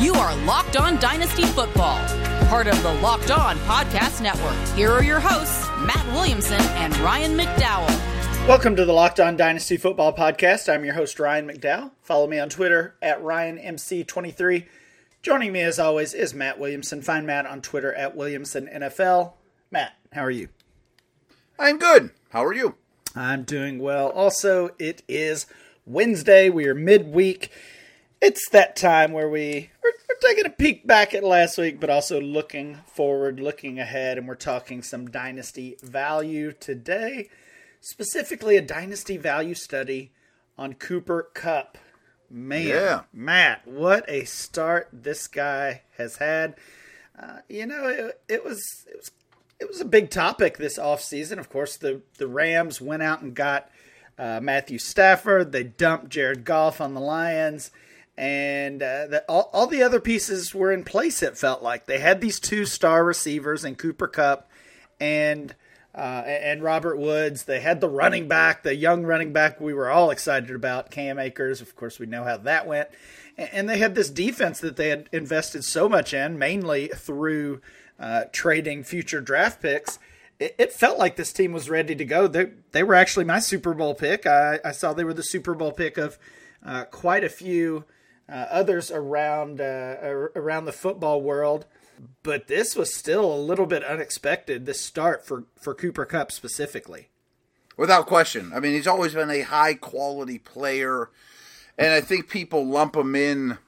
[0.00, 1.98] You are Locked On Dynasty Football,
[2.46, 4.56] part of the Locked On Podcast Network.
[4.74, 8.48] Here are your hosts, Matt Williamson and Ryan McDowell.
[8.48, 10.72] Welcome to the Locked On Dynasty Football Podcast.
[10.72, 11.90] I'm your host, Ryan McDowell.
[12.00, 14.64] Follow me on Twitter at RyanMC23.
[15.20, 17.02] Joining me, as always, is Matt Williamson.
[17.02, 19.34] Find Matt on Twitter at WilliamsonNFL.
[19.70, 20.48] Matt, how are you?
[21.58, 22.10] I'm good.
[22.30, 22.76] How are you?
[23.14, 24.08] I'm doing well.
[24.08, 25.44] Also, it is
[25.84, 26.48] Wednesday.
[26.48, 27.50] We are midweek.
[28.20, 31.88] It's that time where we, we're, we're taking a peek back at last week, but
[31.88, 37.30] also looking forward, looking ahead, and we're talking some dynasty value today.
[37.80, 40.12] Specifically, a dynasty value study
[40.58, 41.78] on Cooper Kupp.
[42.28, 43.00] Man, Yeah.
[43.12, 46.56] Matt, what a start this guy has had.
[47.18, 49.10] Uh, you know, it, it was it was
[49.58, 51.38] it was a big topic this offseason.
[51.38, 53.68] Of course, the the Rams went out and got
[54.18, 55.52] uh, Matthew Stafford.
[55.52, 57.70] They dumped Jared Goff on the Lions,
[58.16, 61.22] and uh, the, all, all the other pieces were in place.
[61.22, 64.50] It felt like they had these two star receivers in Cooper Kupp
[65.00, 65.54] and
[65.94, 67.44] uh, and Robert Woods.
[67.44, 71.18] They had the running back, the young running back we were all excited about, Cam
[71.18, 71.60] Akers.
[71.60, 72.88] Of course, we know how that went.
[73.36, 77.60] And, and they had this defense that they had invested so much in, mainly through
[77.98, 79.98] uh, trading future draft picks.
[80.38, 82.28] It, it felt like this team was ready to go.
[82.28, 84.26] They, they were actually my Super Bowl pick.
[84.26, 86.18] I, I saw they were the Super Bowl pick of
[86.64, 87.84] uh, quite a few
[88.30, 89.96] uh, others around uh,
[90.36, 91.66] around the football world
[92.22, 94.66] but this was still a little bit unexpected.
[94.66, 97.08] This start for for Cooper Kupp specifically.
[97.76, 98.52] Without question.
[98.54, 101.10] I mean, he's always been a high quality player,
[101.78, 103.58] and I think people lump him in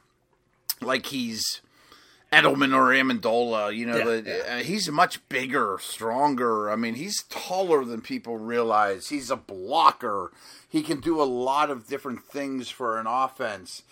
[0.83, 1.63] like he's
[2.31, 3.75] Edelman or Amendola.
[3.75, 4.57] You know, Yeah, the, yeah.
[4.57, 6.71] uh, he's much bigger, stronger.
[6.71, 9.09] I mean, he's taller than people realize.
[9.09, 10.31] He's a blocker.
[10.69, 13.83] He can do a lot of different things for an offense.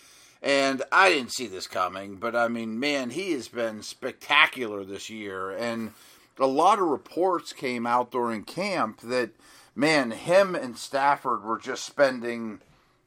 [0.41, 5.09] And I didn't see this coming, but I mean, man, he has been spectacular this
[5.09, 5.51] year.
[5.51, 5.93] And
[6.39, 9.31] a lot of reports came out during camp that,
[9.75, 12.59] man, him and Stafford were just spending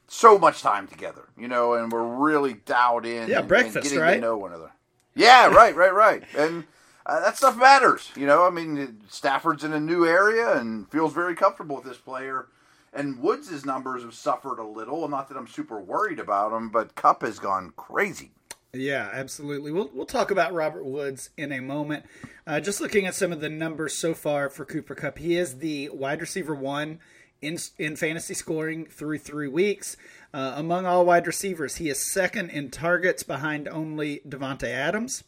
[0.07, 3.29] so much time together, you know, and we're really dialed in.
[3.29, 4.15] Yeah, and, breakfast, and getting right?
[4.15, 4.71] to know one another.
[5.15, 6.23] Yeah, right, right, right.
[6.37, 6.65] And
[7.05, 8.45] uh, that stuff matters, you know.
[8.45, 12.47] I mean, Stafford's in a new area and feels very comfortable with this player.
[12.95, 15.07] And Woods' numbers have suffered a little.
[15.07, 18.31] Not that I'm super worried about him, but Kupp has gone crazy.
[18.73, 19.71] Yeah, absolutely.
[19.71, 22.05] We'll we'll talk about Robert Woods in a moment.
[22.47, 25.59] Uh, just looking at some of the numbers so far for Cooper Kupp, he is
[25.59, 26.99] the wide receiver one
[27.41, 29.95] in in fantasy scoring through three weeks.
[30.33, 35.23] Uh, among all wide receivers, he is second in targets behind only Davante Adams.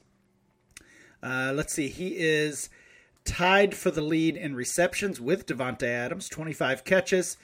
[1.24, 2.70] Uh, let's see, he is
[3.24, 7.38] tied for the lead in receptions with Davante Adams, 25 catches.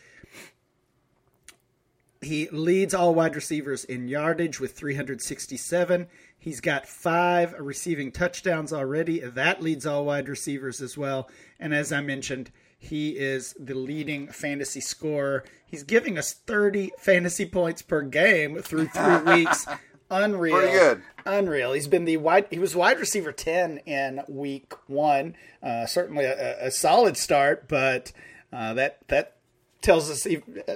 [2.24, 6.08] He leads all wide receivers in yardage with 367.
[6.38, 9.20] He's got five receiving touchdowns already.
[9.20, 11.30] That leads all wide receivers as well.
[11.60, 15.46] And as I mentioned, he is the leading fantasy scorer.
[15.66, 19.66] He's giving us 30 fantasy points per game through three weeks.
[20.12, 20.58] Unreal.
[20.58, 21.02] Pretty good.
[21.26, 21.74] Unreal.
[21.74, 22.48] He's been the wide.
[22.52, 25.36] He was wide receiver ten in week one.
[25.62, 28.12] Uh, certainly a, a solid start, but
[28.52, 29.38] uh, that that
[29.84, 30.26] tells us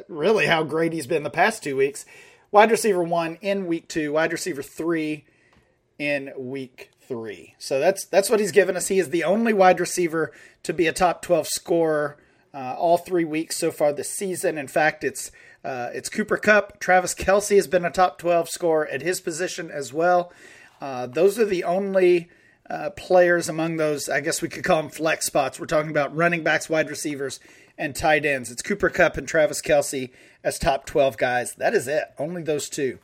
[0.07, 2.05] really how great he's been the past two weeks.
[2.51, 4.13] Wide receiver one in week two.
[4.13, 5.25] Wide receiver three
[5.97, 7.55] in week three.
[7.57, 8.87] So that's that's what he's given us.
[8.87, 10.31] He is the only wide receiver
[10.63, 12.17] to be a top twelve scorer
[12.53, 14.57] uh, all three weeks so far this season.
[14.57, 15.31] In fact, it's
[15.63, 16.79] uh, it's Cooper Kupp.
[16.79, 20.31] Travis Kelce has been a top twelve scorer at his position as well.
[20.79, 22.29] Uh, those are the only
[22.69, 24.09] uh, players among those.
[24.09, 25.59] I guess we could call them flex spots.
[25.59, 27.39] We're talking about running backs, wide receivers,
[27.77, 28.51] and tight ends.
[28.51, 30.11] It's Cooper Kupp and Travis Kelce
[30.43, 31.53] as top twelve guys.
[31.55, 32.05] That is it.
[32.17, 32.99] Only those two.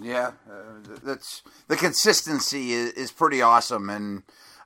[0.00, 4.22] Yeah, uh, that's the consistency is, is pretty awesome, and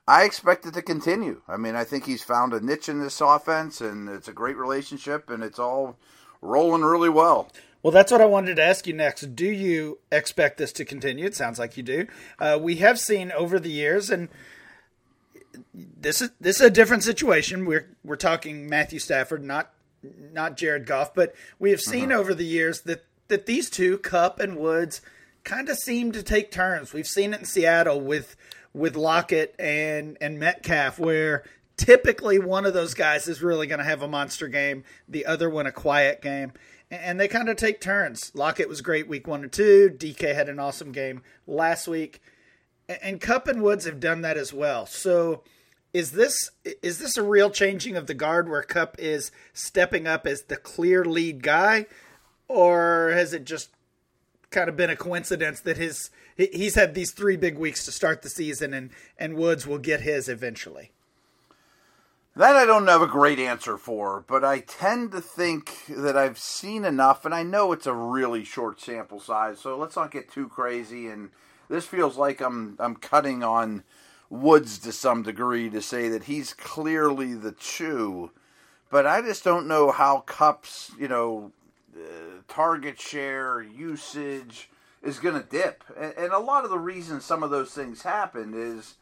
[0.06, 1.40] I expect it to continue.
[1.48, 4.56] I mean, I think he's found a niche in this offense, and it's a great
[4.56, 5.96] relationship, and it's all
[6.42, 7.50] rolling really well.
[7.82, 9.34] Well, that's what I wanted to ask you next.
[9.34, 11.24] Do you expect this to continue?
[11.24, 12.06] It sounds like you do.
[12.38, 14.28] Uh, we have seen over the years, and
[15.74, 17.66] this is this is a different situation.
[17.66, 19.72] We're we're talking Matthew Stafford, not
[20.32, 24.38] not Jared Goff, but we have seen over the years that that these two, Kupp
[24.38, 25.00] and Woods,
[25.44, 26.92] kind of seem to take turns.
[26.92, 28.36] We've seen it in Seattle with
[28.72, 31.42] with Lockett and and Metcalf, where
[31.76, 35.50] typically one of those guys is really going to have a monster game, the other
[35.50, 36.52] one a quiet game.
[36.92, 38.30] And they kind of take turns.
[38.34, 39.88] Lockett was great week one and two.
[39.90, 42.20] DK had an awesome game last week.
[42.86, 44.84] And Kupp and Woods have done that as well.
[44.84, 45.42] So
[45.94, 46.50] is this
[46.82, 50.56] is this a real changing of the guard where Kupp is stepping up as the
[50.56, 51.86] clear lead guy,
[52.46, 53.70] or has it just
[54.50, 58.20] kind of been a coincidence that his he's had these three big weeks to start
[58.20, 60.92] the season, and and Woods will get his eventually.
[62.34, 66.38] That I don't have a great answer for, but I tend to think that I've
[66.38, 70.32] seen enough, and I know it's a really short sample size, so let's not get
[70.32, 71.08] too crazy.
[71.08, 71.28] And
[71.68, 73.84] this feels like I'm I'm cutting on
[74.30, 78.30] Woods to some degree to say that he's clearly the chew,
[78.90, 81.52] but I just don't know how Kupp's you know
[81.94, 84.70] uh, target share usage
[85.02, 88.04] is going to dip, and, and a lot of the reason some of those things
[88.04, 88.94] happen is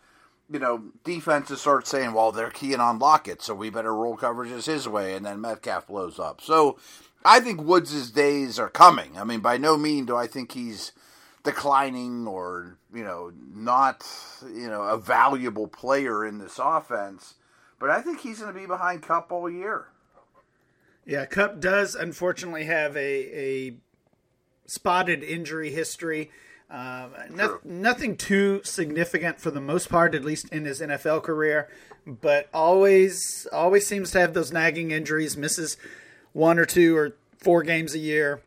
[0.50, 4.66] you know, defenses start saying, well, they're keying on Lockett, so we better roll coverages
[4.66, 6.40] his way, and then Metcalf blows up.
[6.40, 6.76] So
[7.24, 9.16] I think Woods' days are coming.
[9.16, 10.92] I mean, by no means do I think he's
[11.44, 14.06] declining or, you know, not,
[14.42, 17.34] you know, a valuable player in this offense,
[17.78, 19.86] but I think he's going to be behind Kupp all year.
[21.06, 23.76] Yeah, Kupp does unfortunately have a, a
[24.66, 26.30] spotted injury history.
[26.70, 31.68] Uh, no, nothing too significant for the most part, at least in his NFL career,
[32.06, 35.36] but always always seems to have those nagging injuries.
[35.36, 35.76] Misses
[36.32, 38.42] one or two or four games a year.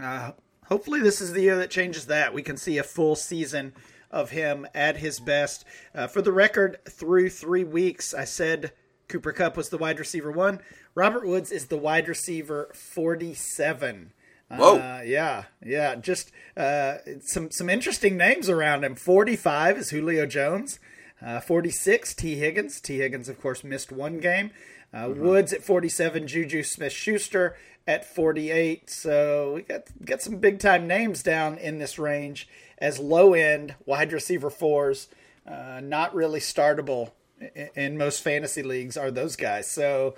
[0.00, 0.32] Uh,
[0.66, 2.32] hopefully, this is the year that changes that.
[2.32, 3.74] We can see a full season
[4.10, 5.64] of him at his best.
[5.94, 8.72] Uh, for the record, through three weeks, I said
[9.08, 10.60] Cooper Kupp was the wide receiver one.
[10.94, 14.12] Robert Woods is the wide receiver 47.
[14.54, 14.78] Whoa!
[14.78, 15.94] Uh, yeah, yeah.
[15.94, 18.94] Just uh, some some interesting names around him.
[18.94, 20.78] Forty five is Julio Jones.
[21.24, 22.80] Uh, Forty six Tee Higgins.
[22.80, 24.50] Tee Higgins, of course, missed one game.
[24.92, 25.20] Uh, mm-hmm.
[25.20, 26.26] Woods at forty seven.
[26.26, 27.56] Juju Smith Schuster
[27.86, 28.90] at forty eight.
[28.90, 33.74] So we got got some big time names down in this range as low end
[33.86, 35.08] wide receiver fours.
[35.46, 37.12] Uh, not really startable
[37.54, 39.70] in, in most fantasy leagues are those guys.
[39.70, 40.14] So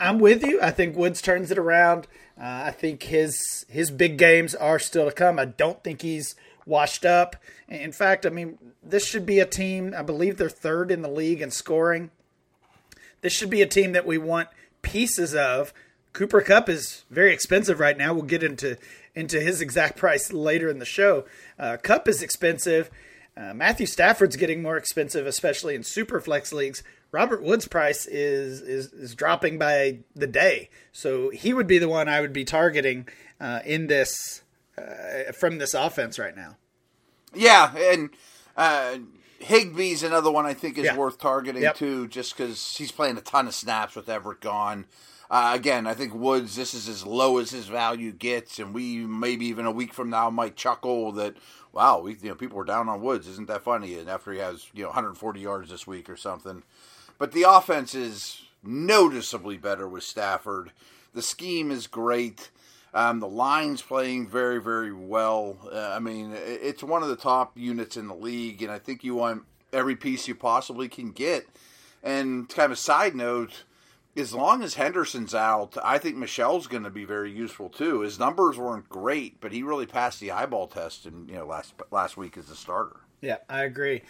[0.00, 0.60] I'm with you.
[0.60, 2.06] I think Woods turns it around.
[2.40, 5.38] Uh, I think his his big games are still to come.
[5.38, 6.34] I don't think he's
[6.66, 7.36] washed up.
[7.68, 9.94] In fact, I mean, this should be a team.
[9.96, 12.10] I believe they're third in the league in scoring.
[13.20, 14.48] This should be a team that we want
[14.82, 15.72] pieces of.
[16.12, 18.12] Cooper Kupp is very expensive right now.
[18.12, 18.76] We'll get into
[19.14, 21.24] into his exact price later in the show.
[21.58, 22.90] Uh, Kupp is expensive.
[23.36, 26.82] Uh, Matthew Stafford's getting more expensive, especially in super flex leagues.
[27.10, 31.88] Robert Woods' price is is is dropping by the day, so he would be the
[31.88, 33.08] one I would be targeting
[33.40, 34.42] uh, in this
[34.76, 36.56] uh, from this offense right now.
[37.34, 38.10] Yeah, and
[38.56, 38.98] uh,
[39.40, 40.96] Higbee's another one I think is Yeah.
[40.96, 41.76] worth targeting Yep.
[41.76, 44.86] too, just because he's playing a ton of snaps with Everett gone.
[45.30, 46.56] Uh, again, I think Woods.
[46.56, 50.08] This is as low as his value gets, and we maybe even a week from
[50.10, 51.36] now might chuckle that
[51.72, 53.28] wow, we you know people were down on Woods.
[53.28, 53.98] Isn't that funny?
[53.98, 56.62] And after he has you know 140 yards this week or something,
[57.18, 60.72] but the offense is noticeably better with Stafford.
[61.14, 62.50] The scheme is great.
[62.94, 65.58] Um, the line's playing very, very well.
[65.70, 69.04] Uh, I mean, it's one of the top units in the league, and I think
[69.04, 69.42] you want
[69.72, 71.46] every piece you possibly can get.
[72.02, 73.64] And kind of a side note,
[74.16, 78.00] as long as Henderson's out, I think Michel's going to be very useful too.
[78.00, 81.74] His numbers weren't great, but he really passed the eyeball test, in you know last
[81.90, 82.96] last week as a starter.
[83.20, 84.02] Yeah, I agree.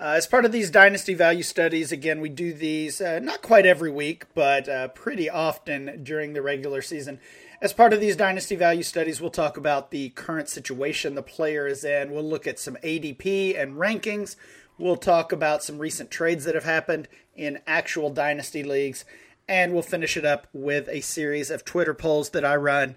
[0.00, 3.66] Uh, as part of these dynasty value studies, again, we do these uh, not quite
[3.66, 7.20] every week, but uh, pretty often during the regular season.
[7.62, 11.66] As part of these dynasty value studies, we'll talk about the current situation the player
[11.66, 12.10] is in.
[12.10, 14.36] We'll look at some ADP and rankings.
[14.76, 19.04] We'll talk about some recent trades that have happened in actual dynasty leagues.
[19.48, 22.96] And we'll finish it up with a series of Twitter polls that I run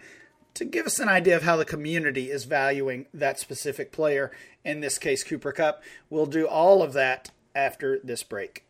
[0.53, 4.31] to give us an idea of how the community is valuing that specific player,
[4.65, 5.83] in this case, Cooper Kupp.
[6.09, 8.63] We'll do all of that after this break.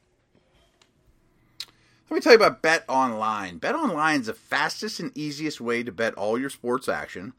[2.09, 3.57] Let me tell you about Bet Online.
[3.57, 7.33] Bet Online is the fastest and easiest way to bet all your sports action.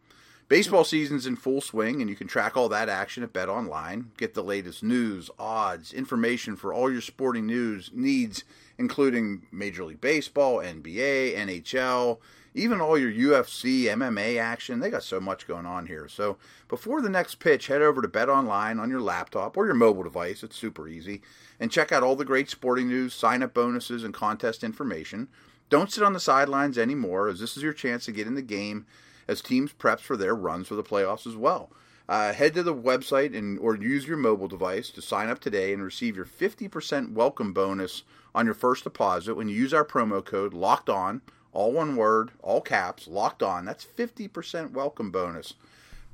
[0.48, 4.12] Baseball season's in full swing, and you can track all that action at Bet Online.
[4.16, 8.44] Get the latest news, odds, information for all your sporting news needs,
[8.78, 12.18] including Major League Baseball, NBA, NHL,
[12.54, 14.80] even all your UFC, MMA action.
[14.80, 16.08] They got so much going on here.
[16.08, 19.74] So before the next pitch, head over to Bet Online on your laptop or your
[19.74, 20.42] mobile device.
[20.42, 21.22] It's super easy.
[21.60, 25.28] And check out all the great sporting news, sign up bonuses, and contest information.
[25.70, 28.42] Don't sit on the sidelines anymore, as this is your chance to get in the
[28.42, 28.86] game
[29.26, 31.70] as teams preps for their runs for the playoffs as well.
[32.08, 35.74] Uh, head to the website and or use your mobile device to sign up today
[35.74, 38.02] and receive your 50% welcome bonus
[38.38, 41.20] on your first deposit when you use our promo code locked on
[41.52, 45.54] all one word all caps locked on that's 50% welcome bonus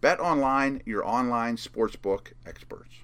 [0.00, 2.94] bet online your online sportsbook experts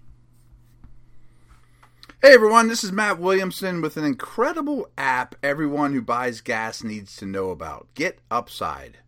[2.22, 7.16] Hey everyone, this is Matt Williamson with an incredible app everyone who buys gas needs
[7.16, 7.88] to know about.
[7.94, 8.98] Get Upside.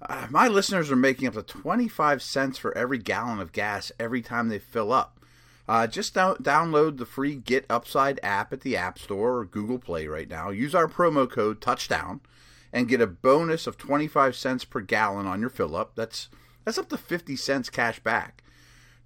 [0.00, 4.22] Uh, my listeners are making up to 25 cents for every gallon of gas every
[4.22, 5.15] time they fill up.
[5.68, 9.78] Uh, just down- download the free Get Upside app at the App Store or Google
[9.78, 10.50] Play right now.
[10.50, 12.20] Use our promo code Touchdown
[12.72, 15.92] and get a bonus of 25 cents per gallon on your fill up.
[15.94, 16.28] That's
[16.64, 18.42] that's up to 50 cents cash back.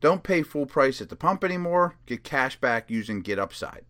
[0.01, 1.97] Don't pay full price at the pump anymore.
[2.07, 3.85] Get cash back using Get Upside.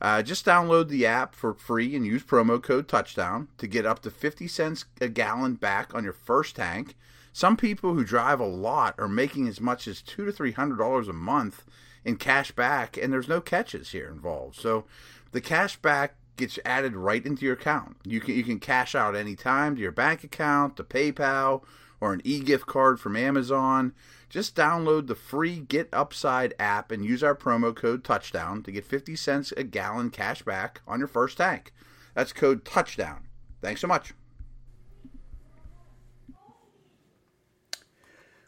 [0.00, 4.02] Uh, just download the app for free and use promo code touchdown to get up
[4.02, 6.96] to 50 cents a gallon back on your first tank.
[7.32, 10.78] Some people who drive a lot are making as much as two to three hundred
[10.78, 11.64] dollars a month
[12.04, 14.56] in cash back, and there's no catches here involved.
[14.56, 14.84] So
[15.32, 17.96] the cash back gets added right into your account.
[18.04, 21.62] You can you can cash out anytime to your bank account, to PayPal,
[22.00, 23.94] or an e-gift card from Amazon.
[24.28, 28.84] Just download the free Get Upside app and use our promo code Touchdown to get
[28.84, 31.72] 50 cents a gallon cash back on your first tank.
[32.14, 33.28] That's code Touchdown.
[33.62, 34.12] Thanks so much.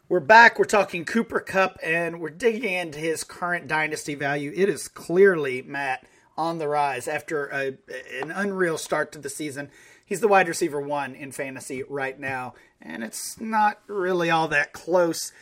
[0.09, 0.57] We're back.
[0.57, 4.53] We're talking Cooper Kupp and we're digging into his current dynasty value.
[4.55, 6.05] It is clearly, Matt,
[6.37, 7.77] on the rise after a,
[8.21, 9.69] an unreal start to the season.
[10.05, 14.71] He's the wide receiver one in fantasy right now, and it's not really all that
[14.71, 15.33] close.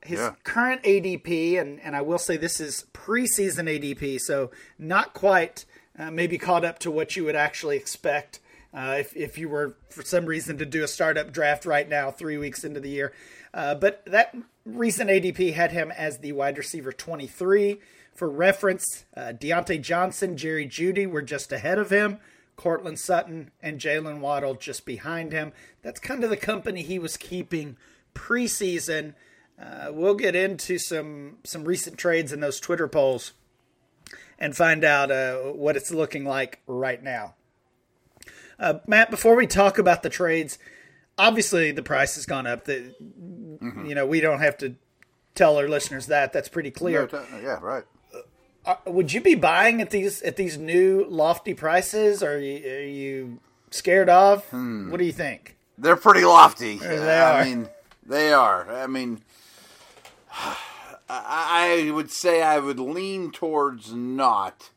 [0.00, 0.34] His Yeah.
[0.42, 5.66] current ADP, and, and I will say this is preseason ADP, so not quite
[5.98, 8.40] uh, maybe caught up to what you would actually expect
[8.72, 12.10] uh, if, if you were for some reason to do a startup draft right now,
[12.10, 13.12] three weeks into the year.
[13.54, 17.78] Uh, but that recent ADP had him as the wide receiver 23.
[18.12, 22.18] For reference, uh, Diontae Johnson, Jerry Jeudy were just ahead of him.
[22.56, 25.52] Courtland Sutton and Jaylen Waddle just behind him.
[25.82, 27.76] That's kind of the company he was keeping
[28.14, 29.14] preseason.
[29.60, 33.32] Uh, we'll get into some some recent trades in those Twitter polls
[34.38, 37.34] and find out uh, what it's looking like right now.
[38.58, 40.58] Uh, Matt, before we talk about the trades,
[41.18, 42.64] obviously the price has gone up.
[42.64, 42.94] The,
[43.64, 43.86] Mm-hmm.
[43.86, 44.74] You know, we don't have to
[45.34, 46.32] tell our listeners that.
[46.32, 47.08] That's pretty clear.
[47.12, 47.84] Uh, yeah, right.
[48.14, 48.18] Uh,
[48.66, 52.22] uh, would you be buying at these at these new lofty prices?
[52.22, 53.38] Or are you, are you
[53.70, 54.48] scared off?
[54.50, 54.90] Hmm.
[54.90, 55.56] What do you think?
[55.76, 56.78] They're pretty lofty.
[56.78, 57.44] they I are.
[57.44, 57.68] mean,
[58.06, 58.70] they are.
[58.70, 59.22] I mean,
[60.32, 60.56] I
[61.08, 64.70] I would say I would lean towards not,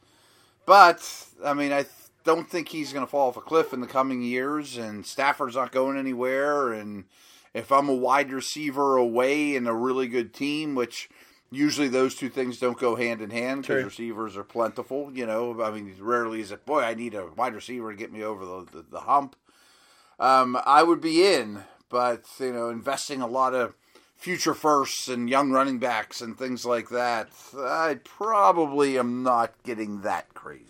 [0.65, 1.86] but I mean, I
[2.24, 5.56] don't think he's going to fall off a cliff in the coming years, and Stafford's
[5.56, 6.74] not going anywhere.
[6.74, 7.06] And
[7.54, 11.10] if I'm a wide receiver away in a really good team, which
[11.51, 15.12] usually those two things don't go hand in hand because receivers are plentiful.
[15.13, 18.12] You know, I mean, rarely is it, boy, I need a wide receiver to get
[18.12, 19.36] me over the, the, the hump
[20.20, 23.75] um, I would be in, but you know, investing a lot of
[24.16, 30.01] future firsts and young running backs and things like that, I probably am not getting
[30.01, 30.66] that crazy.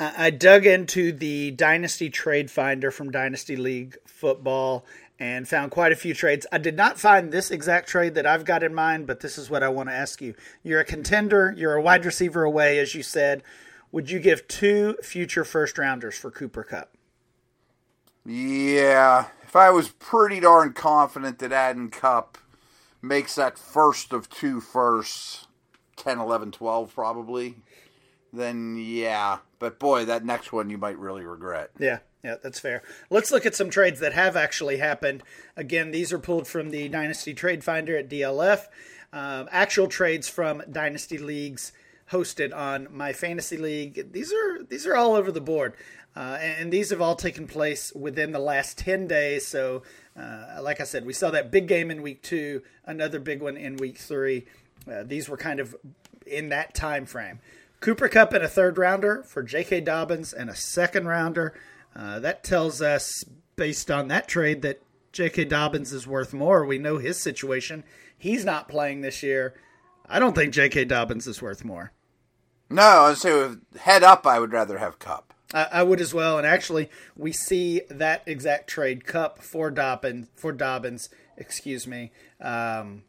[0.00, 4.84] I I dug into the Dynasty Trade Finder from Dynasty League Football
[5.18, 6.46] and found quite a few trades.
[6.52, 9.50] I did not find this exact trade that I've got in mind, but this is
[9.50, 10.34] what I want to ask you.
[10.62, 13.42] You're a contender, you're a wide receiver away, as you said.
[13.90, 16.94] Would you give two future first rounders for Cooper Kupp?
[18.24, 22.36] Yeah, if I was pretty darn confident that Adden Kupp
[23.00, 25.46] makes that first of two firsts,
[25.96, 27.56] 10, 11, 12 probably,
[28.32, 29.38] then yeah.
[29.58, 31.70] But boy, that next one you might really regret.
[31.78, 32.82] Yeah, yeah, that's fair.
[33.10, 35.22] Let's look at some trades that have actually happened.
[35.56, 38.66] Again, these are pulled from the Dynasty Trade Finder at DLF.
[39.12, 41.72] Um, actual trades from Dynasty leagues
[42.10, 44.12] hosted on My Fantasy League.
[44.12, 45.74] These are these are all over the board,
[46.16, 49.46] uh, and, and these have all taken place within the last ten days.
[49.46, 49.82] So,
[50.18, 53.56] uh, like I said, we saw that big game in week two, another big one
[53.56, 54.46] in week three.
[54.90, 55.74] Uh, these were kind of
[56.26, 57.40] in that time frame.
[57.80, 59.82] Cooper Kupp and a third rounder for J.K.
[59.82, 61.54] Dobbins and a second rounder.
[61.98, 63.24] Uh, that tells us,
[63.56, 64.80] based on that trade, that
[65.12, 65.46] J.K.
[65.46, 66.64] Dobbins is worth more.
[66.64, 67.82] We know his situation.
[68.16, 69.54] He's not playing this year.
[70.08, 70.84] I don't think J.K.
[70.84, 71.92] Dobbins is worth more.
[72.70, 73.50] No, I'd say
[73.80, 75.34] head up, I would rather have Kupp.
[75.52, 76.38] I, I would as well.
[76.38, 81.08] And actually, we see that exact trade Kupp for Dobbins for Dobbins.
[81.36, 82.12] Excuse me.
[82.40, 83.02] Um,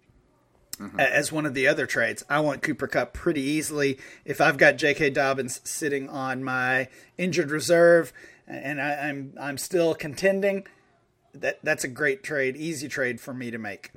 [0.98, 4.00] a- As one of the other trades, I want Cooper Kupp pretty easily.
[4.24, 5.10] If I've got J.K.
[5.12, 8.14] Dobbins sitting on my injured reserve,
[8.50, 10.66] and I, I'm I'm still contending,
[11.34, 13.92] that that's a great trade, easy trade for me to make.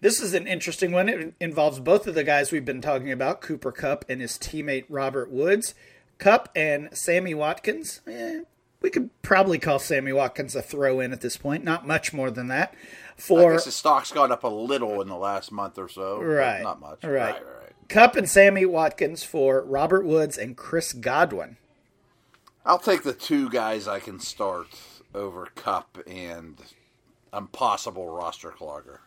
[0.00, 1.08] This is an interesting one.
[1.08, 4.84] It involves both of the guys we've been talking about, Cooper Kupp and his teammate
[4.88, 5.74] Robert Woods.
[6.18, 8.00] Kupp and Sammy Watkins.
[8.06, 8.40] Eh,
[8.80, 12.30] we could probably call Sammy Watkins a throw in at this point, not much more
[12.30, 12.74] than that.
[13.16, 16.22] I For guess the stock's gone up a little in the last month or so.
[16.22, 16.62] Right.
[16.62, 17.02] Not much.
[17.02, 17.72] Right, right, right.
[17.88, 21.56] Kupp and Sammy Watkins for Robert Woods and Chris Godwin.
[22.64, 24.68] I'll take the two guys I can start
[25.14, 26.56] over Kupp and
[27.32, 28.98] impossible roster clogger.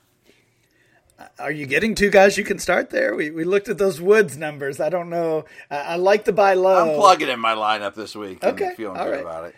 [1.40, 3.16] Are you getting two guys you can start there?
[3.16, 4.80] We, we looked at those Woods numbers.
[4.80, 5.46] I don't know.
[5.70, 6.94] I, I like the buy low.
[6.94, 8.44] I'm plugging in my lineup this week.
[8.44, 9.22] Okay, and feeling all good right.
[9.22, 9.56] about it.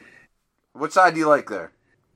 [0.73, 1.71] What side do you like there?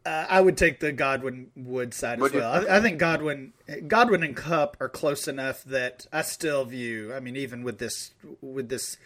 [0.05, 2.39] Uh, I would take the Godwin Wood side Would as you?
[2.39, 2.69] well.
[2.69, 3.53] I, I think Godwin
[3.88, 7.13] Godwin and Kupp are close enough that I still view.
[7.13, 8.98] I mean, even with this with this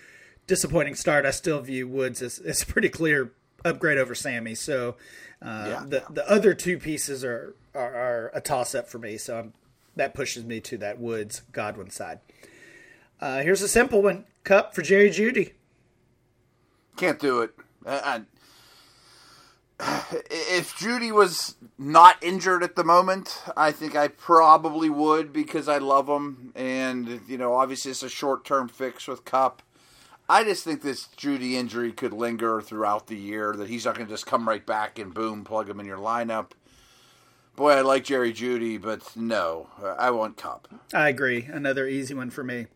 [0.52, 3.32] disappointing start, I still view Woods as, as a pretty clear
[3.64, 4.54] upgrade over Sammy.
[4.54, 4.98] So
[5.42, 5.84] uh, Yeah.
[5.88, 9.18] the the other two pieces are are, are a toss up for me.
[9.18, 9.54] So I'm,
[9.96, 12.20] that pushes me to that Woods Godwin side.
[13.22, 15.54] Uh, here's a simple one: Kupp for Jerry Jeudy.
[16.98, 17.52] Can't do it.
[17.86, 18.22] I,
[19.80, 25.70] I, if Jeudy was not injured at the moment, I think I probably would because
[25.70, 29.62] I love him, and you know, obviously it's a short-term fix with Kupp.
[30.32, 33.54] I just think this Jeudy injury could linger throughout the year.
[33.54, 35.98] That he's not going to just come right back and boom, plug him in your
[35.98, 36.52] lineup.
[37.58, 39.68] Boy, I like Jerry Jeudy, but no,
[40.00, 40.70] I want Kupp.
[40.94, 41.44] I agree.
[41.44, 42.68] Another easy one for me.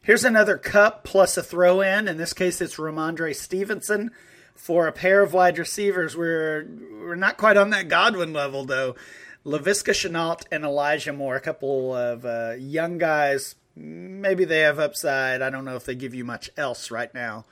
[0.00, 2.06] Here's another Kupp plus a throw in.
[2.06, 4.12] In this case, it's Rhamondre Stevenson
[4.54, 6.16] for a pair of wide receivers.
[6.16, 8.94] We're we're not quite on that Godwin level though.
[9.44, 13.56] Laviska Shenault and Elijah Moore, a couple of uh, young guys.
[13.76, 15.42] Maybe they have upside.
[15.42, 17.44] I don't know if they give you much else right now.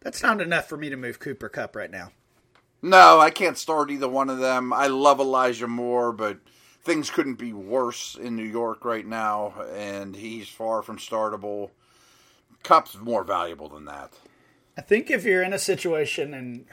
[0.00, 2.12] That's not enough for me to move Cooper Kupp right now.
[2.80, 4.72] No, I can't start either one of them.
[4.72, 6.38] I love Elijah Moore, but
[6.82, 11.70] things couldn't be worse in New York right now, and he's far from startable.
[12.62, 14.12] Kupp's more valuable than that.
[14.76, 16.66] I think if you're in a situation, and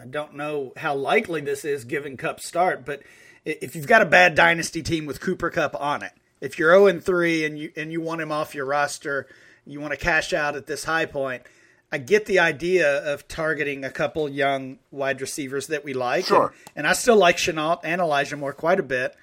[0.00, 3.02] I don't know how likely this is given Kupp start, but
[3.44, 6.12] if you've got a bad dynasty team with Cooper Kupp on it,
[6.42, 9.26] if you're 0 and 3 and you and you want him off your roster,
[9.64, 11.42] you want to cash out at this high point.
[11.90, 16.46] I get the idea of targeting a couple young wide receivers that we like, Sure.
[16.48, 19.14] and, and I still like Shenault and Elijah Moore quite a bit.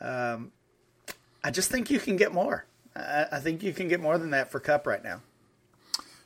[0.00, 0.52] Um,
[1.42, 2.66] I just think you can get more.
[2.94, 5.22] I, I think you can get more than that for Kupp right now.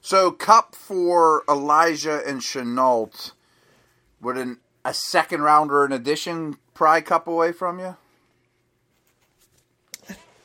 [0.01, 3.33] So, Kupp for Elijah and Shenault.
[4.21, 7.97] Would an, a second rounder in addition pry Kupp away from you?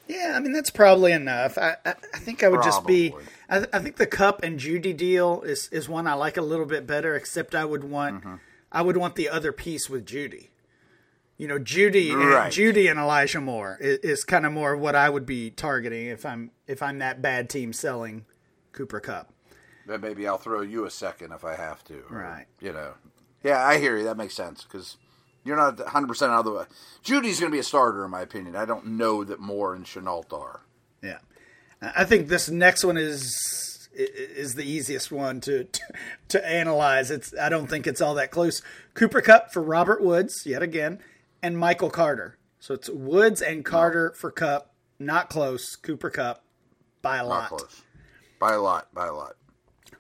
[0.10, 1.58] Yeah, I mean that's probably enough.
[1.58, 3.12] I I, I think I would just be.
[3.12, 3.28] Probably.
[3.50, 6.66] I, I think the Kupp and Jeudy deal is is one I like a little
[6.66, 7.16] bit better.
[7.16, 8.36] Except I would want Mm-hmm.
[8.72, 10.50] I would want the other piece with Jeudy.
[11.38, 12.46] You know, Jeudy Right.
[12.46, 16.08] and Jeudy and Elijah Moore is, is kind of more what I would be targeting
[16.08, 18.26] if I'm if I'm that bad team selling
[18.74, 19.32] Cooper Kupp.
[19.88, 22.04] Then maybe I'll throw you a second if I have to.
[22.10, 22.46] or, Right.
[22.60, 22.94] You know.
[23.44, 24.04] Yeah, I hear you.
[24.04, 24.98] That makes sense because
[25.50, 26.64] you're not 100% out of the way.
[27.04, 28.56] Jeudy's going to be a starter, in my opinion.
[28.56, 30.62] I don't know that Moore and Shenault are.
[31.04, 31.18] Yeah,
[31.82, 35.82] I think this next one is is the easiest one to to,
[36.30, 37.10] to analyze.
[37.12, 38.62] It's I don't think it's all that close.
[38.94, 41.00] Cooper Kupp for Robert Woods yet again,
[41.42, 42.38] and Michael Carter.
[42.60, 45.76] So it's Woods and Carter for Kupp, not close.
[45.76, 46.44] Cooper Kupp
[47.02, 47.50] by a Not lot.
[47.50, 47.82] close.
[48.40, 48.94] By a lot.
[48.94, 49.36] By a lot.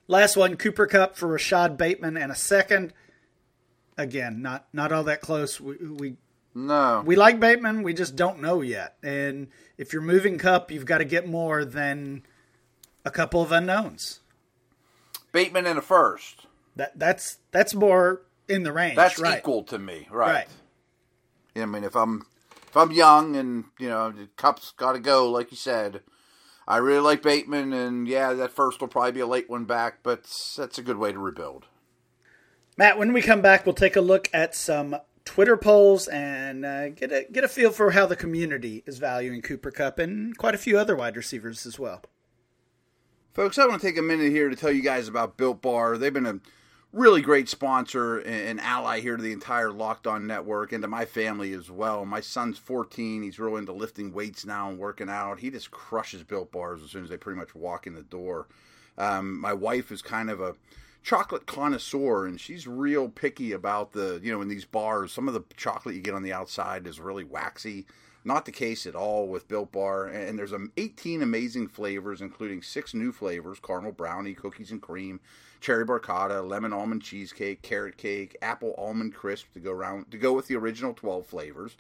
[0.08, 2.94] Last one, Cooper Kupp for Rashod Bateman and a second.
[4.00, 5.60] Again, not not all that close.
[5.60, 6.16] We we
[6.56, 7.04] No.
[7.06, 8.96] we like Bateman, we just don't know yet.
[9.04, 12.24] And if you're moving Kupp, you've got to get more than
[13.04, 14.22] a couple of unknowns.
[15.34, 16.48] Bateman in a first.
[16.78, 18.96] That that's that's more in the range.
[18.96, 19.40] That's right.
[19.40, 20.34] equal to me, right?
[20.34, 20.48] Right.
[21.62, 22.26] I mean, if I'm
[22.70, 26.02] if I'm young and you know the Kupp's got to go, like you said,
[26.68, 30.04] I really like Bateman, and yeah, that first will probably be a late one back,
[30.04, 30.24] but
[30.56, 31.66] that's a good way to rebuild.
[32.80, 36.88] Matt, when we come back, we'll take a look at some Twitter polls and uh,
[36.88, 40.56] get a get a feel for how the community is valuing Cooper Kupp and quite
[40.56, 42.02] a few other wide receivers as well.
[43.34, 45.98] Folks, I want to take a minute here to tell you guys about Built Bar.
[45.98, 46.39] They've been a
[46.94, 51.04] really great sponsor and ally here to the entire Locked On Network and to my
[51.04, 52.06] family as well.
[52.06, 53.24] My son's 14.
[53.24, 55.42] He's real into lifting weights now and working out.
[55.42, 58.48] He just crushes Built Bars as soon as they pretty much walk in the door.
[58.98, 60.56] Um, my wife is kind of a
[61.04, 65.34] chocolate connoisseur and she's real picky about the, you know, in these bars, some of
[65.34, 67.86] the chocolate you get on the outside is really waxy.
[68.26, 70.08] Not the case at all with Built Bar.
[70.08, 75.22] And there's um, 18 amazing flavors, including six new flavors caramel brownie, cookies and cream,
[75.62, 80.34] cherry barcata, lemon almond cheesecake, carrot cake, apple almond crisp to go around to go
[80.34, 81.78] with the original 12 flavors.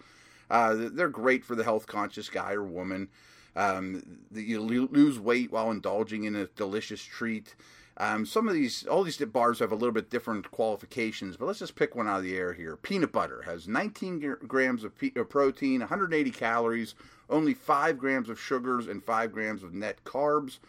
[0.49, 3.09] Uh, they're great for the health conscious guy or woman.
[3.55, 4.01] Um,
[4.33, 7.55] you lose weight while indulging in a delicious treat.
[8.01, 11.59] Um, some of these, all these bars have a little bit different qualifications, but let's
[11.59, 12.77] just pick one out of the air here.
[12.77, 16.95] Peanut butter has 19 grams of, pe- of protein, 180 calories,
[17.29, 20.59] only 5 grams of sugars, and 5 grams of net carbs.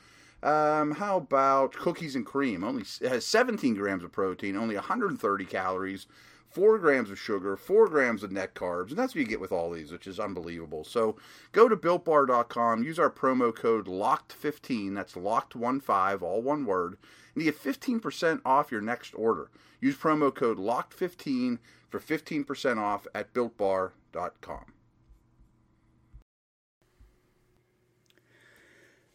[0.42, 2.64] Um, how about cookies and cream?
[2.64, 6.06] Only has 17 grams of protein, only 130 calories,
[6.50, 9.52] four grams of sugar, four grams of net carbs, and that's what you get with
[9.52, 10.82] all these, which is unbelievable.
[10.82, 11.16] So
[11.52, 16.96] go to builtbar.com, use our promo code LOCKED15, that's locked15, all one word,
[17.34, 19.50] and you get 15% off your next order.
[19.80, 24.72] Use promo code LOCKED15 for 15% off at builtbar.com.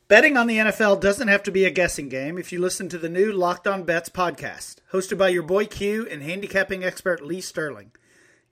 [0.07, 2.99] Betting on the NFL doesn't have to be a guessing game if you listen to
[2.99, 7.41] the new Locked On Bets podcast, hosted by your boy Q and handicapping expert Lee
[7.41, 7.91] Sterling.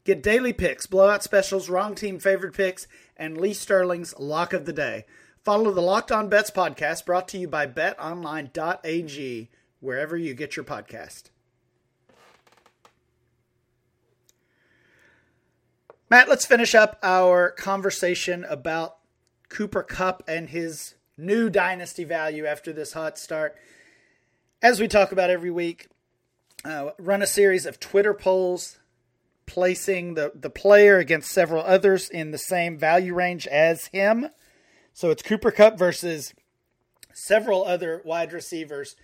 [0.03, 4.73] Get daily picks, blowout specials, wrong team favorite picks, and Lee Sterling's lock of the
[4.73, 5.05] day.
[5.43, 9.49] Follow the Locked On Bets podcast brought to you by betonline.ag,
[9.81, 11.23] wherever you get your podcast.
[16.09, 18.99] Matt, let's finish up our conversation about
[19.49, 23.57] Cooper Kupp and his new dynasty value after this hot start.
[24.61, 25.89] As we talk about every week,
[26.63, 28.79] uh, run a series of Twitter polls
[29.45, 34.29] placing the, the player against several others in the same value range as him.
[34.93, 36.35] So it's Cooper Kupp versus
[37.13, 38.95] several other wide receivers.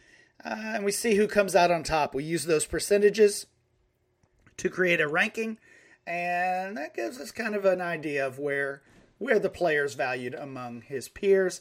[0.43, 2.13] Uh, and we see who comes out on top.
[2.13, 3.47] We use those percentages
[4.57, 5.57] to create a ranking,
[6.05, 8.81] and that gives us kind of an idea of where
[9.17, 11.59] where the player's valued among his peers.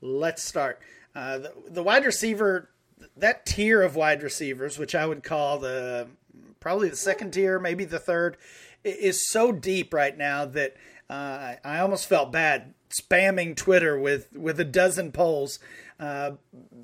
[0.00, 0.80] Let's start.
[1.12, 2.70] Uh, the, the wide receiver,
[3.16, 6.06] that tier of wide receivers, which I would call the
[6.60, 8.36] probably the second tier, maybe the third,
[8.84, 10.76] is so deep right now that
[11.10, 15.58] uh, I almost felt bad spamming Twitter with with a dozen polls.
[15.98, 16.32] Uh,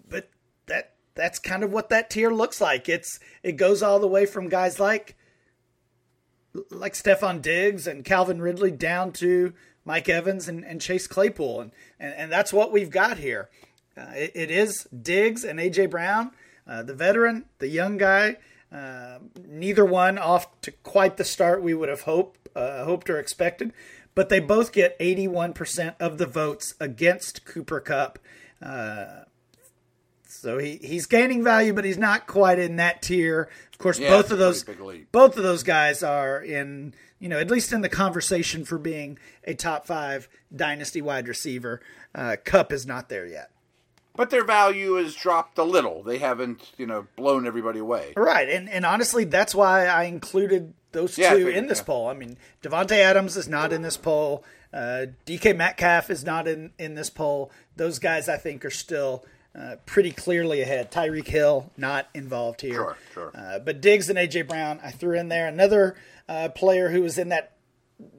[0.09, 0.29] but
[0.67, 2.89] that that's kind of what that tier looks like.
[2.89, 5.17] It's it goes all the way from guys like
[6.71, 11.61] like Stefon Diggs and Calvin Ridley down to Mike Evans and, and Chase Claypool.
[11.61, 13.49] And, and, and that's what we've got here.
[13.97, 15.87] Uh, it, it is Diggs and A.J.
[15.87, 16.33] Brown,
[16.67, 18.37] uh, the veteran, the young guy.
[18.73, 23.19] Uh, neither one off to quite the start we would have hoped, uh, hoped or
[23.19, 23.73] expected,
[24.17, 28.19] but they both get 81% of the votes against Cooper Kupp.
[28.61, 29.21] Uh,
[30.27, 33.49] so he, he's gaining value, but he's not quite in that tier.
[33.73, 35.13] Of course, Yeah, both of those pretty big leap.
[35.13, 39.19] both of those guys are in you know at least in the conversation for being
[39.45, 41.81] a top five dynasty wide receiver.
[42.15, 43.51] Uh, Kupp is not there yet.
[44.17, 46.03] But their value has dropped a little.
[46.03, 48.13] They haven't, you know, blown everybody away.
[48.17, 51.85] Right, and and honestly, that's why I included those Yeah, two figured, in this yeah.
[51.85, 52.09] poll.
[52.09, 54.45] I mean, Davante Adams is not in this poll.
[54.73, 57.51] Uh, DK Metcalf is not in in this poll.
[57.77, 59.25] Those guys, I think, are still.
[59.59, 60.93] Uh, pretty clearly ahead.
[60.93, 62.75] Tyreek Hill not involved here.
[62.75, 63.33] Sure, sure.
[63.35, 65.97] Uh, but Diggs and AJ Brown, I threw in there another
[66.29, 67.53] uh, player who was in that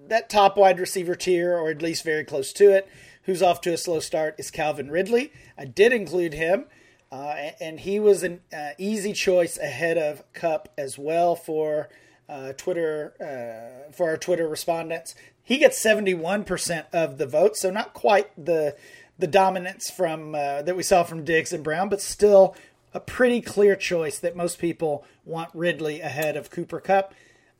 [0.07, 2.87] that top wide receiver tier, or at least very close to it,
[3.27, 5.31] who's off to a slow start, is Calvin Ridley.
[5.55, 6.65] I did include him,
[7.11, 11.89] uh, and he was an uh, easy choice ahead of Kupp as well for
[12.27, 15.13] uh, Twitter uh, for our Twitter respondents.
[15.43, 18.75] He gets seventy one percent of the vote, so not quite the
[19.19, 22.55] the dominance from uh, that we saw from Diggs and Brown, but still
[22.93, 27.13] a pretty clear choice that most people want Ridley ahead of Cooper Kupp.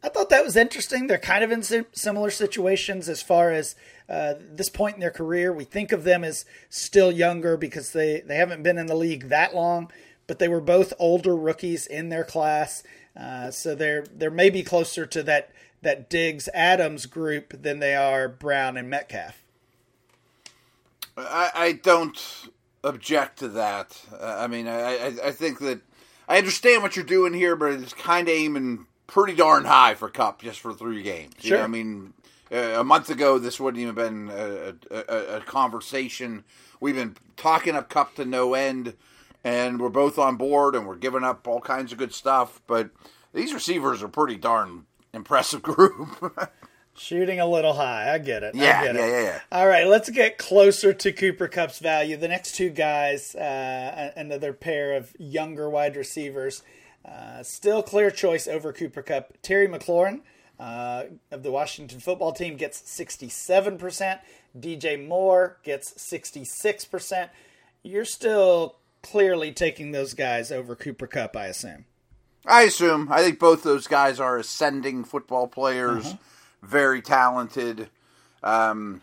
[0.03, 1.07] I thought that was interesting.
[1.07, 3.75] They're kind of in si- similar situations as far as
[4.07, 5.51] uh, this point in their career.
[5.51, 9.29] We think of them as still younger because they, they haven't been in the league
[9.29, 9.91] that long,
[10.27, 12.83] but they were both older rookies in their class.
[13.19, 15.49] Uh, so they're they're maybe closer to that
[15.81, 19.43] that Diggs Adams group than they are Brown and Metcalf.
[21.17, 22.19] I, I don't
[22.83, 23.99] object to that.
[24.13, 25.81] Uh, I mean, I, I, I think that
[26.27, 30.09] I understand what you're doing here, but it's kind of aiming pretty darn high for
[30.09, 31.33] Kupp just for three games.
[31.41, 31.57] You Sure.
[31.59, 32.13] know, I mean,
[32.51, 36.43] uh, a month ago, this wouldn't even have been a, a, a conversation.
[36.79, 38.93] We've been talking up Kupp to no end,
[39.43, 42.61] and we're both on board, and we're giving up all kinds of good stuff.
[42.67, 42.89] But
[43.33, 46.09] these receivers are pretty darn impressive group.
[46.95, 48.11] Shooting a little high.
[48.13, 48.55] I get it.
[48.55, 49.09] I Yeah, get yeah, it.
[49.11, 49.39] yeah, yeah.
[49.51, 52.17] All right, let's get closer to Cooper Kupp's value.
[52.17, 56.63] The next two guys, uh, another pair of younger wide receivers,
[57.07, 59.33] uh, still clear choice over Cooper Kupp.
[59.41, 60.21] Terry McLaurin
[60.59, 64.19] uh, of the Washington football team gets 67%.
[64.59, 67.29] DJ Moore gets 66%.
[67.83, 71.85] You're still clearly taking those guys over Cooper Kupp, I assume.
[72.45, 73.09] I assume.
[73.11, 76.15] I think both those guys are ascending football players,
[76.61, 77.89] very talented,
[78.41, 79.01] um,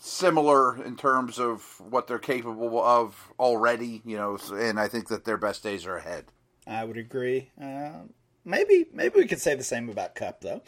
[0.00, 4.00] similar in terms of what they're capable of already.
[4.04, 6.24] You know, and I think that their best days are ahead.
[6.66, 7.50] I would agree.
[7.60, 8.02] Uh,
[8.44, 10.62] maybe maybe we could say the same about Kupp, though.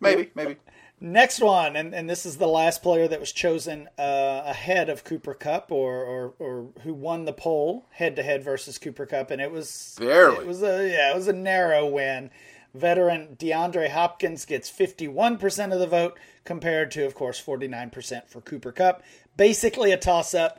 [0.00, 0.56] Maybe, maybe.
[1.00, 5.04] Next one, and, and this is the last player that was chosen uh, ahead of
[5.04, 9.30] Cooper Kupp, or, or or who won the poll head to head versus Cooper Kupp,
[9.30, 10.38] and it was Barely.
[10.38, 12.30] It was a yeah, it was a narrow win
[12.74, 18.72] Veteran DeAndre Hopkins gets 51% of the vote, compared to, of course, 49% for Cooper
[18.72, 19.02] Kupp.
[19.36, 20.58] Basically, a toss up.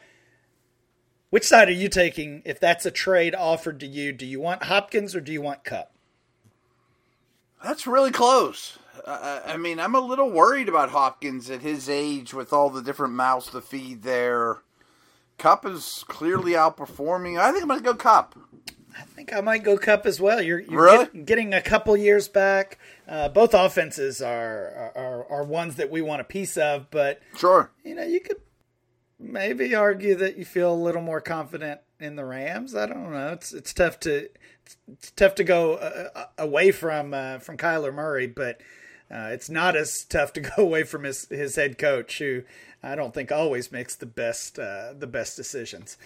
[1.30, 4.12] Which side are you taking if that's a trade offered to you?
[4.12, 5.92] Do you want Hopkins or do you want Kupp?
[7.64, 8.78] That's really close.
[9.04, 12.82] Uh, I mean, I'm a little worried about Hopkins at his age with all the
[12.82, 14.60] different mouths to feed there.
[15.38, 17.40] Kupp is clearly outperforming.
[17.40, 18.36] I think I'm going to go Kupp.
[18.98, 20.42] I think I might go Kupp as well.
[20.42, 21.06] You're, you're really?
[21.06, 22.78] get, getting a couple years back.
[23.08, 27.72] Uh, both offenses are, are are ones that we want a piece of, but sure,
[27.84, 28.38] you know, you could
[29.20, 32.76] maybe argue that you feel a little more confident in the Rams.
[32.76, 33.30] I don't know.
[33.30, 34.30] It's it's tough to
[34.92, 38.62] it's tough to go uh, uh, away from uh, from Kyler Murray, but
[39.12, 42.44] uh, it's not as tough to go away from his his head coach, who
[42.84, 45.98] I don't think always makes the best uh, the best decisions.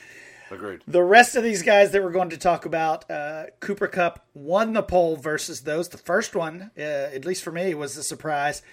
[0.52, 0.82] Agreed.
[0.88, 4.74] The rest of these guys that we're going to talk about, uh, Cooper Kupp won
[4.74, 5.90] the poll versus those.
[5.90, 8.64] The first one, at least for me, was a surprise.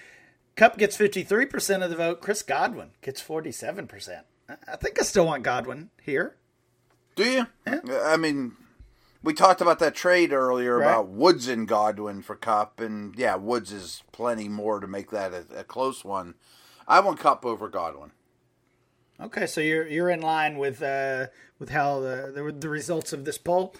[0.57, 2.19] Kupp gets 53% of the vote.
[2.19, 4.23] Chris Godwin gets 47%.
[4.49, 6.35] I think I still want Godwin here.
[7.15, 7.47] Do you?
[7.65, 7.79] Yeah.
[8.03, 8.53] I mean,
[9.21, 10.87] we talked about that trade earlier right.
[10.87, 15.31] about Woods and Godwin for Kupp, and yeah, Woods is plenty more to make that
[15.33, 16.35] a, a close one.
[16.87, 18.11] I want Kupp over Godwin.
[19.19, 21.27] Okay, so you're you're in line with uh,
[21.59, 23.75] with how the, the the results of this poll.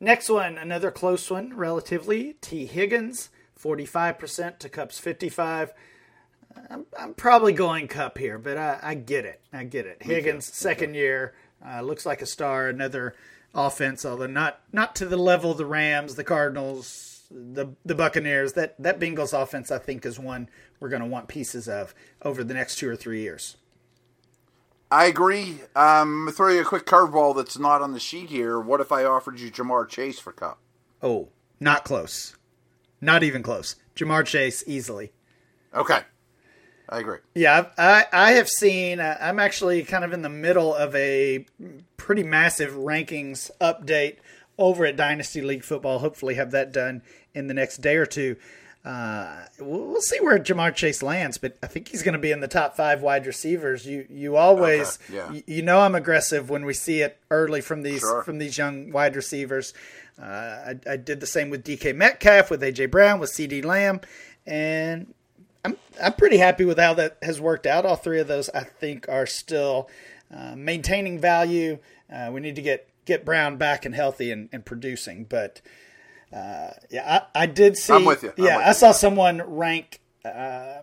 [0.00, 2.34] Next one, another close one, relatively.
[2.40, 5.74] Tee Higgins, forty five percent to Kupp's fifty five.
[6.70, 9.40] I'm, I'm probably going Kupp here, but I, I get it.
[9.52, 10.02] I get it.
[10.02, 11.34] Higgins, second year,
[11.66, 12.68] uh, looks like a star.
[12.68, 13.14] Another
[13.54, 18.54] offense, although not not to the level of the Rams, the Cardinals, the the Buccaneers.
[18.54, 20.48] That that Bengals offense, I think, is one
[20.80, 23.56] we're going to want pieces of over the next two or three years.
[24.90, 25.60] I agree.
[25.74, 28.60] Um, throw you a quick curveball that's not on the sheet here.
[28.60, 30.58] What if I offered you Ja'Marr Chase for Kupp?
[31.02, 32.36] Oh, not close.
[33.00, 33.74] Not even close.
[33.96, 35.12] Ja'Marr Chase easily.
[35.74, 36.00] Okay.
[36.88, 37.18] I agree.
[37.34, 39.00] Yeah, I I have seen.
[39.00, 41.44] Uh, I'm actually kind of in the middle of a
[41.96, 44.16] pretty massive rankings update
[44.58, 45.98] over at Dynasty League Football.
[45.98, 47.02] Hopefully, have that done
[47.34, 48.36] in the next day or two.
[48.86, 52.38] Uh, we'll see where Ja'Marr Chase lands, but I think he's going to be in
[52.38, 53.84] the top five wide receivers.
[53.84, 55.32] You you always okay, yeah.
[55.32, 58.22] you, you, know I'm aggressive when we see it early from these sure.
[58.22, 59.74] from these young wide receivers.
[60.22, 64.02] Uh, I, I did the same with DK Metcalf, with AJ Brown, with CeeDee Lamb,
[64.46, 65.12] and
[65.66, 67.84] I'm I'm pretty happy with how that has worked out.
[67.84, 69.88] All three of those I think are still
[70.34, 71.78] uh, maintaining value.
[72.12, 75.60] Uh, we need to get get Brown back and healthy and, and producing, but
[76.32, 77.92] uh, yeah, I, I, did see.
[77.92, 78.32] I'm with you.
[78.36, 80.82] I'm yeah, with I saw someone rank uh,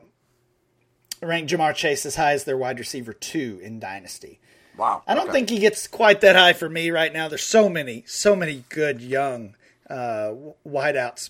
[1.21, 4.39] rank Ja'Marr Chase as high as their wide receiver two in Dynasty.
[4.77, 5.03] Wow.
[5.07, 5.33] I don't okay.
[5.33, 7.27] think he gets quite that high for me right now.
[7.27, 9.55] There's so many, so many good young
[9.89, 10.33] uh,
[10.67, 11.29] wideouts,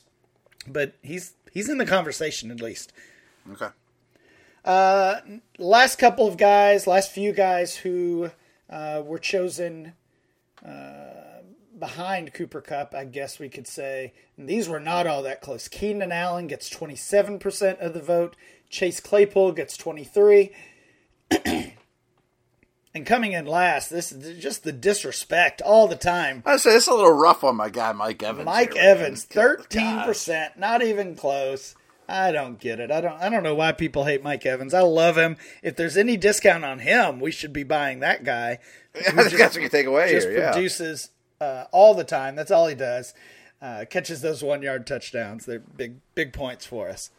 [0.68, 2.94] but he's he's in the conversation at least.
[3.52, 3.68] Okay.
[4.66, 5.16] Uh,
[5.58, 8.32] last couple of guys, last few guys who
[8.70, 9.94] uh, were chosen
[10.66, 11.42] uh,
[11.78, 14.14] behind Cooper Kupp, I guess we could say.
[14.38, 15.68] And these were not all that close.
[15.68, 18.36] Keenan Allen gets 27% of the vote.
[18.70, 20.52] Chase Claypool gets 23.
[22.94, 26.44] and coming in last, this is just the disrespect all the time.
[26.46, 28.46] I say it's a little rough on my guy Mike Evans.
[28.46, 31.76] Mike here, Evans, thirteen percent, not even close.
[32.08, 32.92] I don't get it.
[32.92, 33.20] I don't.
[33.20, 34.74] I don't know why people hate Mike Evans.
[34.74, 35.38] I love him.
[35.62, 38.60] If there's any discount on him, we should be buying that guy.
[38.96, 40.52] I think just, that's what you take away just here.
[40.52, 42.36] produces uh, all the time.
[42.36, 43.14] That's all he does.
[43.62, 45.46] Uh, catches those one yard touchdowns.
[45.46, 47.10] They're big big points for us.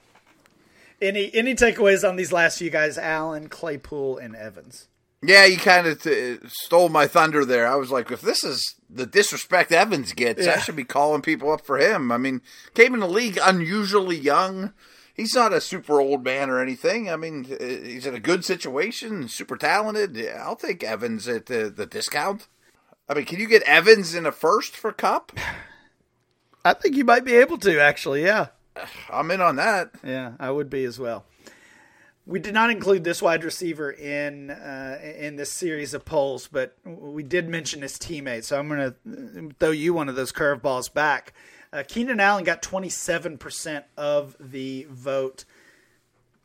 [1.01, 2.99] Any any takeaways on these last few guys?
[2.99, 4.89] Allen, Claypool, and Evans.
[5.27, 7.67] Yeah, you kind of t- stole my thunder there.
[7.67, 10.55] I was like, if this is the disrespect Evans gets, yeah.
[10.55, 12.13] I should be calling people up for him.
[12.13, 12.43] I mean,
[12.75, 14.73] came in the league unusually young.
[15.15, 17.09] He's not a super old man or anything.
[17.09, 20.17] I mean, uh, he's in a good situation, super talented.
[20.17, 22.49] Yeah, I'll take Evans at the, the discount.
[23.09, 25.33] I mean, can you get Evans in a first for Kupp?
[26.65, 28.49] I think you might be able to, actually, yeah.
[29.11, 29.91] I'm in on that.
[30.05, 31.25] Yeah, I would be as well.
[32.27, 36.75] We did not include this wide receiver in uh, in this series of polls, but
[36.85, 38.45] we did mention his teammate.
[38.45, 41.35] So I'm going to throw you one of those curveballs back.
[41.71, 45.45] Uh, Keenan Allen got 27% of the vote.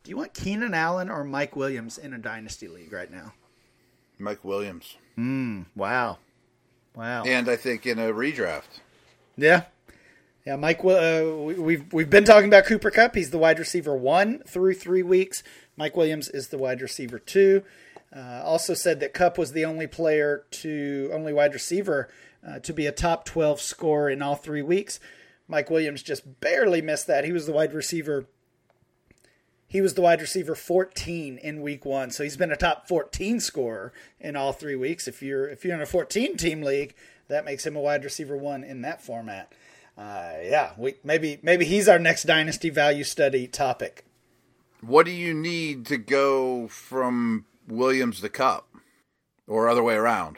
[0.04, 3.34] Do you want Keenan Allen or Mike Williams in a dynasty league right now?
[4.18, 4.98] Mike Williams.
[5.18, 6.18] Mm, wow.
[6.96, 7.24] Wow.
[7.24, 8.80] And I think in a redraft.
[9.38, 9.64] Yeah,
[10.46, 10.84] yeah, Mike.
[10.84, 13.14] Uh, we've we've been talking about Cooper Kupp.
[13.14, 15.44] He's the wide receiver one through three weeks.
[15.80, 17.64] Mike Williams is the wide receiver two.
[18.14, 22.10] Uh, also said that Kupp was the only player to only wide receiver
[22.46, 25.00] uh, to be a top 12 scorer in all three weeks.
[25.48, 27.24] Mike Williams just barely missed that.
[27.24, 28.26] He was the wide receiver.
[29.68, 33.40] He was the wide receiver 14 in week one, so he's been a top 14
[33.40, 35.08] scorer in all three weeks.
[35.08, 36.94] If you're if you're in a 14 team league,
[37.30, 39.54] that makes him a wide receiver one in that format.
[39.98, 44.04] Uh, yeah, we maybe maybe he's our next dynasty value study topic.
[44.82, 48.68] What do you need to go from Williams to Kupp,
[49.48, 50.38] or other way around?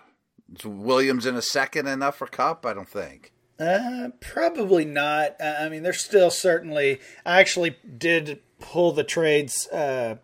[0.55, 2.65] Is Williams in a second enough for Kupp?
[2.65, 3.31] I don't think.
[3.59, 5.35] Uh, probably not.
[5.39, 6.99] Uh, I mean, there's still certainly.
[7.25, 10.15] I actually did pull the trades, uh,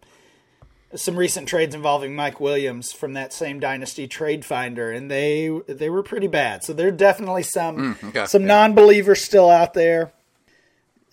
[0.96, 5.90] some recent trades involving Mike Williams from that same Dynasty Trade Finder, and they they
[5.90, 6.64] were pretty bad.
[6.64, 8.48] So there are definitely some Mm, okay, some yeah.
[8.48, 10.12] non-believers still out there.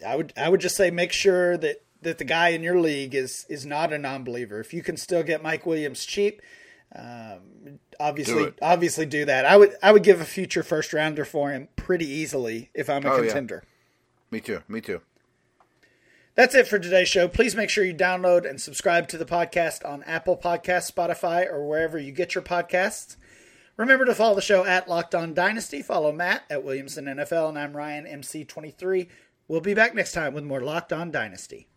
[0.07, 3.15] I would I would just say make sure that that the guy in your league
[3.15, 4.61] is is not a non-believer.
[4.61, 6.41] If you can still get Mike Williams cheap,
[6.95, 9.45] um, obviously Do obviously do that.
[9.45, 13.05] I would I would give a future first rounder for him pretty easily if I'm
[13.05, 13.23] a Oh, yeah.
[13.25, 13.65] contender.
[14.31, 14.63] Me too.
[14.69, 15.01] Me too.
[16.37, 17.29] That's it for today's show.
[17.29, 21.65] Please make sure you download and subscribe to the podcast on Apple Podcasts, Spotify, or
[21.69, 23.17] wherever you get your podcasts.
[23.77, 25.81] Remember to follow the show at Locked On Dynasty.
[25.83, 29.09] Follow Matt at Williamson NFL, and I'm Ryan MC23.
[29.47, 31.69] We'll be back next time with more Locked On Dynasty.